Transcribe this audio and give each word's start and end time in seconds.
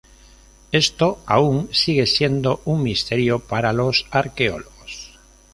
Esto 0.71 1.19
aún 1.27 1.69
sigue 1.75 2.07
siendo 2.07 2.63
un 2.65 2.81
misterio 2.81 3.37
para 3.37 3.71
los 3.71 4.07
arqueólogos. 4.09 5.19